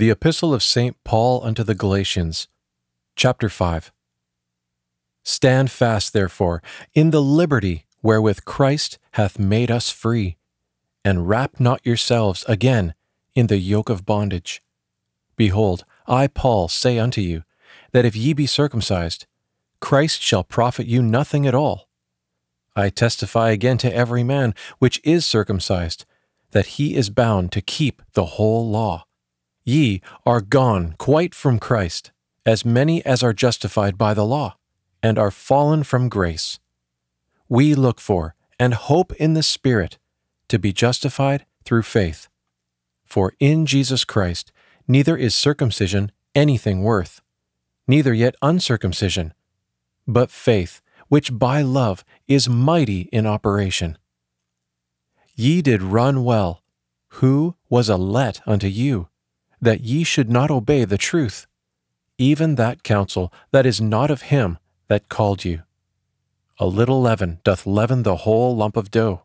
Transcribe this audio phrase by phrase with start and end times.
[0.00, 0.96] The Epistle of St.
[1.04, 2.48] Paul unto the Galatians,
[3.16, 3.92] chapter 5.
[5.24, 6.62] Stand fast, therefore,
[6.94, 10.38] in the liberty wherewith Christ hath made us free,
[11.04, 12.94] and wrap not yourselves again
[13.34, 14.62] in the yoke of bondage.
[15.36, 17.44] Behold, I, Paul, say unto you,
[17.92, 19.26] that if ye be circumcised,
[19.80, 21.90] Christ shall profit you nothing at all.
[22.74, 26.06] I testify again to every man which is circumcised,
[26.52, 29.04] that he is bound to keep the whole law.
[29.70, 32.10] Ye are gone quite from Christ,
[32.44, 34.56] as many as are justified by the law,
[35.00, 36.58] and are fallen from grace.
[37.48, 39.96] We look for and hope in the Spirit
[40.48, 42.26] to be justified through faith.
[43.04, 44.50] For in Jesus Christ
[44.88, 47.20] neither is circumcision anything worth,
[47.86, 49.34] neither yet uncircumcision,
[50.04, 53.96] but faith, which by love is mighty in operation.
[55.36, 56.60] Ye did run well.
[57.20, 59.06] Who was a let unto you,
[59.60, 61.46] that ye should not obey the truth,
[62.18, 64.58] even that counsel that is not of him
[64.88, 65.62] that called you?
[66.58, 69.22] A little leaven doth leaven the whole lump of dough.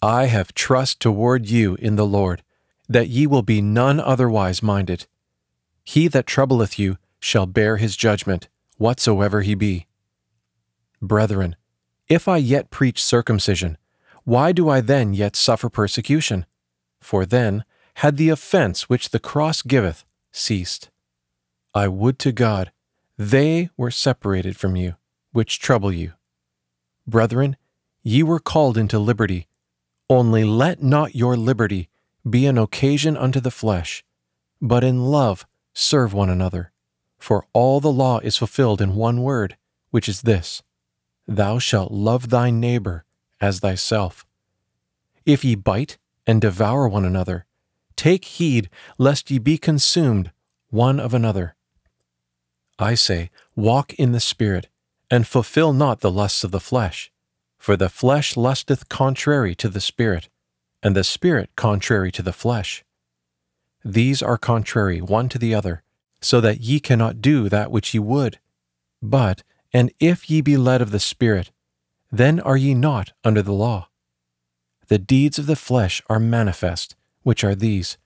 [0.00, 2.42] I have trust toward you in the Lord,
[2.88, 5.06] that ye will be none otherwise minded.
[5.82, 9.86] He that troubleth you shall bear his judgment, whatsoever he be.
[11.00, 11.56] Brethren,
[12.08, 13.78] if I yet preach circumcision,
[14.24, 16.46] why do I then yet suffer persecution?
[17.00, 20.90] For then had the offense which the cross giveth ceased.
[21.74, 22.72] I would to God
[23.16, 24.96] they were separated from you,
[25.32, 26.12] which trouble you.
[27.06, 27.56] Brethren,
[28.02, 29.46] ye were called into liberty.
[30.10, 31.88] Only let not your liberty
[32.28, 34.04] be an occasion unto the flesh,
[34.60, 36.72] but in love serve one another.
[37.18, 39.56] For all the law is fulfilled in one word,
[39.90, 40.62] which is this
[41.26, 43.04] Thou shalt love thy neighbor
[43.40, 44.26] as thyself.
[45.24, 47.46] If ye bite and devour one another,
[47.96, 50.30] take heed lest ye be consumed
[50.70, 51.54] one of another.
[52.78, 54.68] I say, walk in the Spirit,
[55.10, 57.12] and fulfill not the lusts of the flesh.
[57.56, 60.28] For the flesh lusteth contrary to the Spirit,
[60.82, 62.84] and the Spirit contrary to the flesh.
[63.84, 65.82] These are contrary one to the other,
[66.20, 68.38] so that ye cannot do that which ye would.
[69.00, 69.42] But,
[69.72, 71.50] and if ye be led of the Spirit,
[72.10, 73.88] then are ye not under the law.
[74.88, 77.98] The deeds of the flesh are manifest, which are these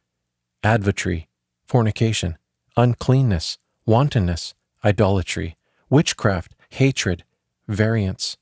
[0.64, 1.28] adultery,
[1.66, 2.38] fornication,
[2.76, 5.56] uncleanness, wantonness, idolatry,
[5.90, 7.24] witchcraft, hatred,
[7.66, 8.36] variance,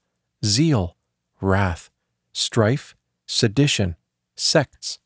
[0.45, 0.97] zeal,
[1.41, 1.91] wrath,
[2.33, 2.95] strife,
[3.27, 3.97] sedition,
[4.37, 4.99] sects,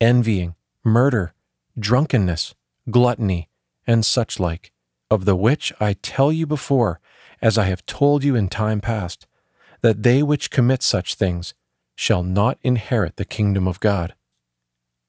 [0.00, 0.54] envying,
[0.84, 1.34] murder,
[1.78, 2.54] drunkenness,
[2.90, 3.48] gluttony,
[3.86, 4.72] and such like,
[5.10, 7.00] of the which I tell you before,
[7.42, 9.26] as I have told you in time past,
[9.82, 11.54] that they which commit such things
[11.94, 14.14] shall not inherit the kingdom of God.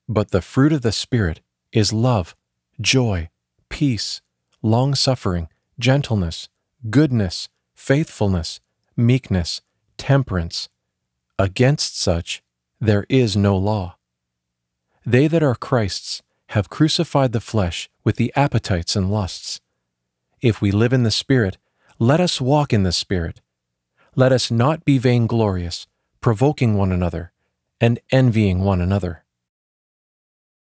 [0.09, 1.41] But the fruit of the Spirit
[1.71, 2.35] is love,
[2.79, 3.29] joy,
[3.69, 4.21] peace,
[4.61, 6.49] long suffering, gentleness,
[6.89, 8.59] goodness, faithfulness,
[8.95, 9.61] meekness,
[9.97, 10.69] temperance.
[11.37, 12.41] Against such
[12.79, 13.97] there is no law.
[15.05, 19.59] They that are Christ's have crucified the flesh with the appetites and lusts.
[20.41, 21.57] If we live in the Spirit,
[21.99, 23.41] let us walk in the Spirit.
[24.15, 25.87] Let us not be vainglorious,
[26.21, 27.31] provoking one another,
[27.81, 29.23] and envying one another.